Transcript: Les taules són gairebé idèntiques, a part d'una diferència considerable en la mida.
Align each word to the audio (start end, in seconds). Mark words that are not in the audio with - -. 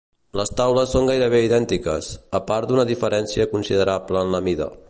Les 0.39 0.51
taules 0.59 0.93
són 0.95 1.09
gairebé 1.11 1.41
idèntiques, 1.49 2.09
a 2.39 2.43
part 2.51 2.71
d'una 2.73 2.89
diferència 2.93 3.51
considerable 3.57 4.27
en 4.29 4.39
la 4.39 4.47
mida. 4.51 4.73